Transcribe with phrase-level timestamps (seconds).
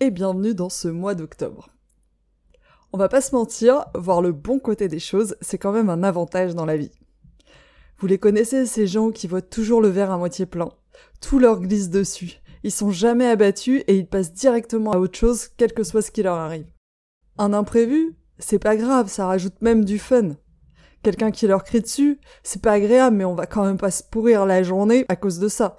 [0.00, 1.70] et bienvenue dans ce mois d'octobre.
[2.92, 6.02] On va pas se mentir, voir le bon côté des choses, c'est quand même un
[6.02, 6.92] avantage dans la vie.
[7.98, 10.70] Vous les connaissez, ces gens qui voient toujours le verre à moitié plein.
[11.20, 12.40] Tout leur glisse dessus.
[12.64, 16.10] Ils sont jamais abattus et ils passent directement à autre chose, quel que soit ce
[16.10, 16.66] qui leur arrive.
[17.38, 20.36] Un imprévu, c'est pas grave, ça rajoute même du fun.
[21.02, 24.02] Quelqu'un qui leur crie dessus, c'est pas agréable, mais on va quand même pas se
[24.02, 25.76] pourrir la journée à cause de ça.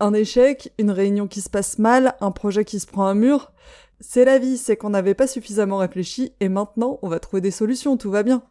[0.00, 3.52] Un échec, une réunion qui se passe mal, un projet qui se prend un mur,
[4.00, 7.50] c'est la vie, c'est qu'on n'avait pas suffisamment réfléchi et maintenant on va trouver des
[7.50, 8.42] solutions, tout va bien.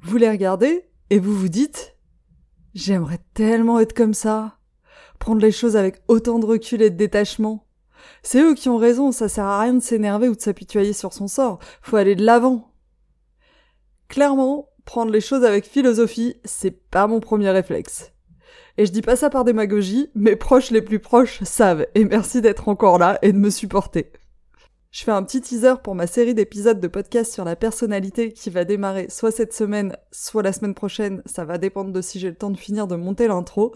[0.00, 1.96] Vous les regardez et vous vous dites
[2.74, 4.58] J'aimerais tellement être comme ça.
[5.18, 7.66] Prendre les choses avec autant de recul et de détachement.
[8.22, 11.12] C'est eux qui ont raison, ça sert à rien de s'énerver ou de s'apitoyer sur
[11.12, 12.72] son sort, faut aller de l'avant.
[14.08, 18.12] Clairement, prendre les choses avec philosophie, c'est pas mon premier réflexe.
[18.78, 22.42] Et je dis pas ça par démagogie, mes proches les plus proches savent, et merci
[22.42, 24.12] d'être encore là et de me supporter.
[24.90, 28.50] Je fais un petit teaser pour ma série d'épisodes de podcast sur la personnalité qui
[28.50, 32.30] va démarrer soit cette semaine, soit la semaine prochaine, ça va dépendre de si j'ai
[32.30, 33.72] le temps de finir de monter l'intro.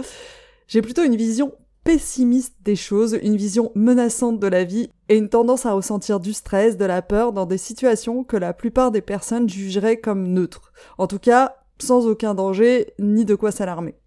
[0.66, 1.52] J'ai plutôt une vision
[1.84, 6.32] pessimiste des choses, une vision menaçante de la vie et une tendance à ressentir du
[6.32, 10.72] stress, de la peur dans des situations que la plupart des personnes jugeraient comme neutres.
[10.98, 14.00] En tout cas, sans aucun danger ni de quoi s'alarmer.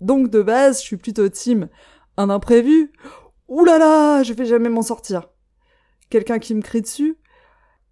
[0.00, 1.68] Donc de base, je suis plutôt team
[2.16, 2.92] un imprévu.
[3.48, 5.28] Ouh là je vais jamais m'en sortir.
[6.10, 7.16] Quelqu'un qui me crie dessus.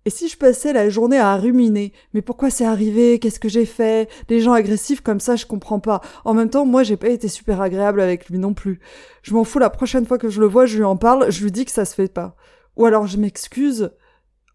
[0.07, 3.67] Et si je passais la journée à ruminer, mais pourquoi c'est arrivé, qu'est-ce que j'ai
[3.67, 6.01] fait, des gens agressifs comme ça, je comprends pas.
[6.25, 8.79] En même temps, moi j'ai pas été super agréable avec lui non plus.
[9.23, 11.43] Je m'en fous la prochaine fois que je le vois, je lui en parle, je
[11.43, 12.37] lui dis que ça se fait pas.
[12.77, 13.91] Ou alors je m'excuse.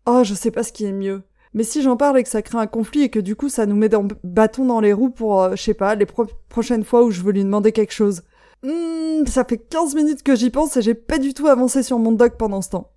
[0.06, 1.23] Oh, je sais pas ce qui est mieux.
[1.53, 3.66] Mais si j'en parle et que ça crée un conflit et que du coup ça
[3.66, 6.06] nous met dans bâton dans les roues pour, euh, je sais pas, les
[6.50, 8.23] prochaines fois où je veux lui demander quelque chose.
[8.63, 12.00] Hmm, ça fait 15 minutes que j'y pense et j'ai pas du tout avancé sur
[12.00, 12.91] mon doc pendant ce temps.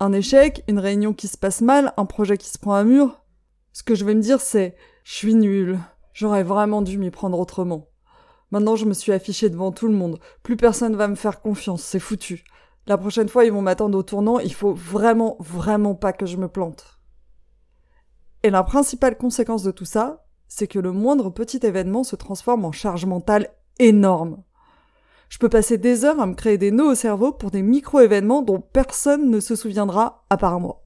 [0.00, 3.22] Un échec, une réunion qui se passe mal, un projet qui se prend à mur.
[3.72, 5.78] Ce que je vais me dire c'est, je suis nul.
[6.12, 7.88] J'aurais vraiment dû m'y prendre autrement.
[8.50, 10.18] Maintenant je me suis affiché devant tout le monde.
[10.42, 12.42] Plus personne va me faire confiance, c'est foutu.
[12.88, 16.36] La prochaine fois ils vont m'attendre au tournant, il faut vraiment, vraiment pas que je
[16.36, 16.99] me plante.
[18.42, 22.64] Et la principale conséquence de tout ça, c'est que le moindre petit événement se transforme
[22.64, 24.42] en charge mentale énorme.
[25.28, 28.42] Je peux passer des heures à me créer des nœuds au cerveau pour des micro-événements
[28.42, 30.84] dont personne ne se souviendra à part moi.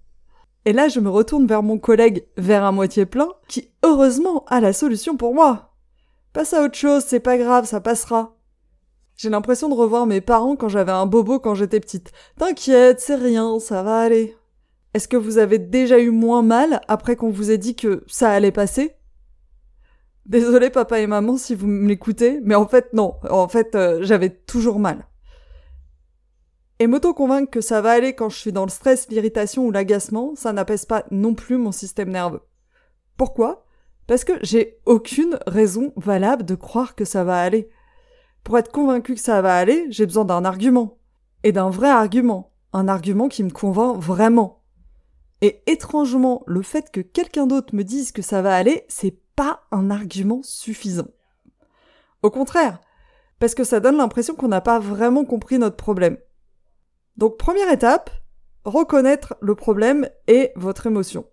[0.66, 4.60] Et là, je me retourne vers mon collègue vers à moitié plein, qui heureusement a
[4.60, 5.74] la solution pour moi.
[6.32, 8.36] Passe à autre chose, c'est pas grave, ça passera.
[9.16, 12.12] J'ai l'impression de revoir mes parents quand j'avais un bobo quand j'étais petite.
[12.38, 14.36] T'inquiète, c'est rien, ça va aller.
[14.94, 18.30] Est-ce que vous avez déjà eu moins mal après qu'on vous ait dit que ça
[18.30, 18.94] allait passer?
[20.24, 24.30] Désolé papa et maman si vous m'écoutez, mais en fait non, en fait euh, j'avais
[24.30, 25.08] toujours mal.
[26.78, 30.34] Et m'auto-convaincre que ça va aller quand je suis dans le stress, l'irritation ou l'agacement,
[30.36, 32.42] ça n'apaise pas non plus mon système nerveux.
[33.16, 33.66] Pourquoi?
[34.06, 37.68] Parce que j'ai aucune raison valable de croire que ça va aller.
[38.44, 40.98] Pour être convaincu que ça va aller, j'ai besoin d'un argument.
[41.42, 42.52] Et d'un vrai argument.
[42.72, 44.63] Un argument qui me convainc vraiment.
[45.44, 49.60] Et étrangement, le fait que quelqu'un d'autre me dise que ça va aller, c'est pas
[49.72, 51.08] un argument suffisant.
[52.22, 52.80] Au contraire,
[53.40, 56.16] parce que ça donne l'impression qu'on n'a pas vraiment compris notre problème.
[57.18, 58.08] Donc première étape,
[58.64, 61.26] reconnaître le problème et votre émotion.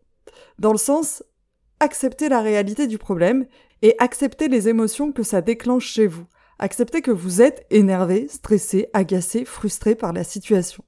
[0.59, 1.23] Dans le sens,
[1.79, 3.45] accepter la réalité du problème
[3.81, 6.25] et accepter les émotions que ça déclenche chez vous.
[6.59, 10.83] Accepter que vous êtes énervé, stressé, agacé, frustré par la situation.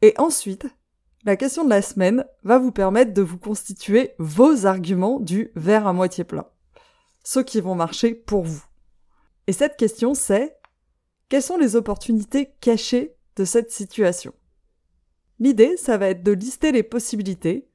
[0.00, 0.66] Et ensuite,
[1.28, 5.86] la question de la semaine va vous permettre de vous constituer vos arguments du verre
[5.86, 6.46] à moitié plein.
[7.22, 8.64] Ceux qui vont marcher pour vous.
[9.46, 10.56] Et cette question c'est
[11.28, 14.32] quelles sont les opportunités cachées de cette situation?
[15.38, 17.68] L'idée, ça va être de lister les possibilités,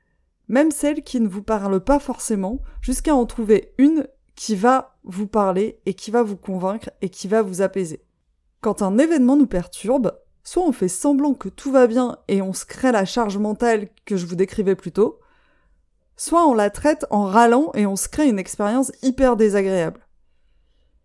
[0.48, 5.28] même celles qui ne vous parlent pas forcément, jusqu'à en trouver une qui va vous
[5.28, 8.04] parler et qui va vous convaincre et qui va vous apaiser.
[8.62, 10.12] Quand un événement nous perturbe,
[10.44, 13.88] soit on fait semblant que tout va bien et on se crée la charge mentale
[14.06, 15.20] que je vous décrivais plus tôt,
[16.18, 20.06] soit on la traite en râlant et on se crée une expérience hyper désagréable.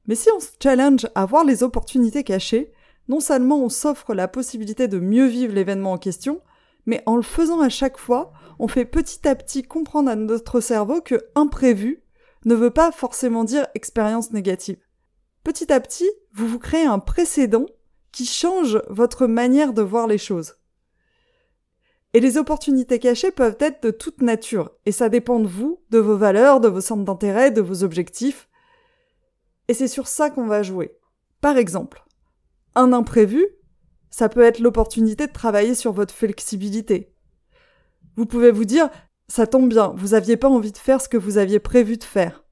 [0.06, 2.73] Mais si on se challenge à voir les opportunités cachées,
[3.08, 6.41] non seulement on s'offre la possibilité de mieux vivre l'événement en question,
[6.87, 10.61] mais en le faisant à chaque fois, on fait petit à petit comprendre à notre
[10.61, 12.02] cerveau que imprévu
[12.44, 14.79] ne veut pas forcément dire expérience négative.
[15.44, 17.67] Petit à petit, vous vous créez un précédent
[18.12, 20.55] qui change votre manière de voir les choses.
[22.14, 25.99] Et les opportunités cachées peuvent être de toute nature, et ça dépend de vous, de
[25.99, 28.49] vos valeurs, de vos centres d'intérêt, de vos objectifs.
[29.69, 30.96] Et c'est sur ça qu'on va jouer.
[31.40, 32.05] Par exemple,
[32.75, 33.46] un imprévu,
[34.10, 37.14] ça peut être l'opportunité de travailler sur votre flexibilité.
[38.16, 38.88] Vous pouvez vous dire,
[39.28, 42.05] ça tombe bien, vous aviez pas envie de faire ce que vous aviez prévu de
[42.05, 42.43] faire.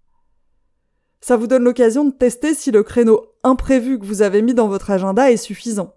[1.21, 4.69] Ça vous donne l'occasion de tester si le créneau imprévu que vous avez mis dans
[4.69, 5.95] votre agenda est suffisant.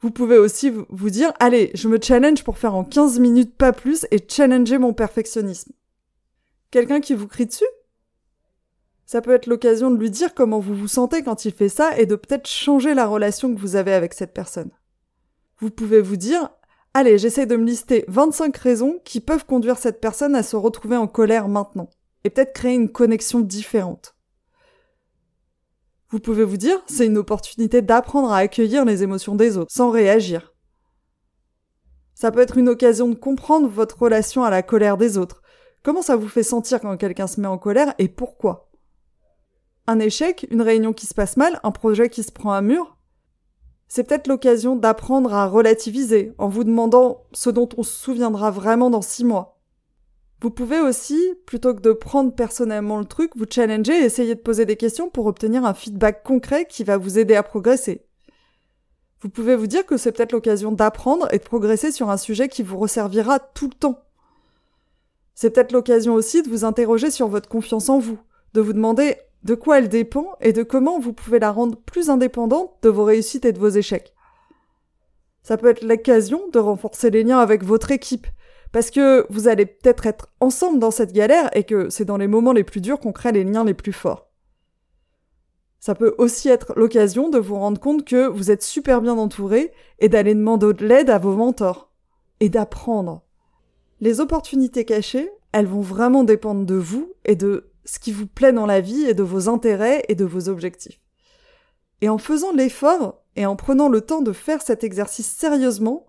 [0.00, 3.72] Vous pouvez aussi vous dire, allez, je me challenge pour faire en 15 minutes pas
[3.72, 5.72] plus et challenger mon perfectionnisme.
[6.70, 7.64] Quelqu'un qui vous crie dessus?
[9.06, 11.96] Ça peut être l'occasion de lui dire comment vous vous sentez quand il fait ça
[11.96, 14.70] et de peut-être changer la relation que vous avez avec cette personne.
[15.58, 16.50] Vous pouvez vous dire,
[16.92, 20.96] allez, j'essaie de me lister 25 raisons qui peuvent conduire cette personne à se retrouver
[20.96, 21.88] en colère maintenant
[22.24, 24.15] et peut-être créer une connexion différente.
[26.10, 29.90] Vous pouvez vous dire, c'est une opportunité d'apprendre à accueillir les émotions des autres, sans
[29.90, 30.54] réagir.
[32.14, 35.42] Ça peut être une occasion de comprendre votre relation à la colère des autres.
[35.82, 38.70] Comment ça vous fait sentir quand quelqu'un se met en colère et pourquoi?
[39.86, 42.96] Un échec, une réunion qui se passe mal, un projet qui se prend à mur?
[43.88, 48.90] C'est peut-être l'occasion d'apprendre à relativiser en vous demandant ce dont on se souviendra vraiment
[48.90, 49.55] dans six mois.
[50.40, 54.40] Vous pouvez aussi, plutôt que de prendre personnellement le truc, vous challenger et essayer de
[54.40, 58.06] poser des questions pour obtenir un feedback concret qui va vous aider à progresser.
[59.20, 62.48] Vous pouvez vous dire que c'est peut-être l'occasion d'apprendre et de progresser sur un sujet
[62.48, 64.02] qui vous resservira tout le temps.
[65.34, 68.18] C'est peut-être l'occasion aussi de vous interroger sur votre confiance en vous,
[68.52, 72.10] de vous demander de quoi elle dépend et de comment vous pouvez la rendre plus
[72.10, 74.12] indépendante de vos réussites et de vos échecs.
[75.42, 78.26] Ça peut être l'occasion de renforcer les liens avec votre équipe
[78.76, 82.26] parce que vous allez peut-être être ensemble dans cette galère et que c'est dans les
[82.26, 84.28] moments les plus durs qu'on crée les liens les plus forts.
[85.80, 89.72] Ça peut aussi être l'occasion de vous rendre compte que vous êtes super bien entouré
[89.98, 91.90] et d'aller demander de l'aide à vos mentors.
[92.40, 93.22] Et d'apprendre.
[94.02, 98.52] Les opportunités cachées, elles vont vraiment dépendre de vous et de ce qui vous plaît
[98.52, 101.00] dans la vie et de vos intérêts et de vos objectifs.
[102.02, 106.06] Et en faisant l'effort et en prenant le temps de faire cet exercice sérieusement,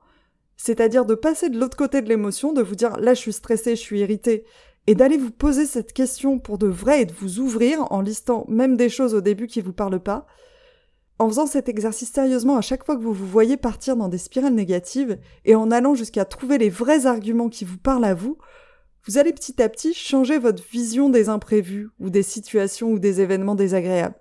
[0.57, 3.75] c'est-à-dire de passer de l'autre côté de l'émotion, de vous dire là je suis stressé,
[3.75, 4.43] je suis irrité,
[4.87, 8.45] et d'aller vous poser cette question pour de vrai et de vous ouvrir en listant
[8.47, 10.25] même des choses au début qui vous parlent pas.
[11.19, 14.17] En faisant cet exercice sérieusement à chaque fois que vous vous voyez partir dans des
[14.17, 18.37] spirales négatives et en allant jusqu'à trouver les vrais arguments qui vous parlent à vous,
[19.05, 23.21] vous allez petit à petit changer votre vision des imprévus ou des situations ou des
[23.21, 24.19] événements désagréables.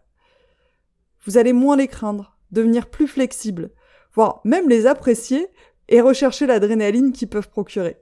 [1.27, 3.73] Vous allez moins les craindre, devenir plus flexible,
[4.15, 5.49] voire même les apprécier
[5.89, 7.97] et rechercher l'adrénaline qu'ils peuvent procurer.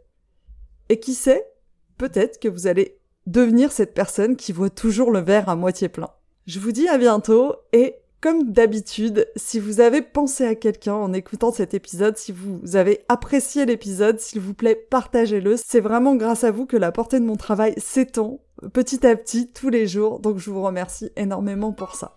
[0.88, 1.46] Et qui sait,
[1.98, 6.10] peut-être que vous allez devenir cette personne qui voit toujours le verre à moitié plein.
[6.46, 11.12] Je vous dis à bientôt et comme d'habitude, si vous avez pensé à quelqu'un en
[11.12, 15.56] écoutant cet épisode, si vous avez apprécié l'épisode, s'il vous plaît, partagez-le.
[15.58, 18.40] C'est vraiment grâce à vous que la portée de mon travail s'étend
[18.72, 22.16] petit à petit tous les jours, donc je vous remercie énormément pour ça.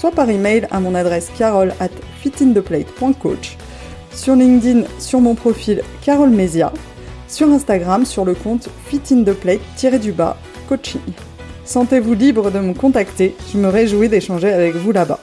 [0.00, 1.90] soit par email à mon adresse carole at
[2.22, 3.58] fitintheplate.coach,
[4.14, 6.72] sur LinkedIn sur mon profil Carole Mesia,
[7.28, 10.38] sur Instagram sur le compte fitintheplate-du-bas
[10.70, 11.02] coaching.
[11.66, 15.20] Sentez-vous libre de me contacter, je me réjouis d'échanger avec vous là-bas.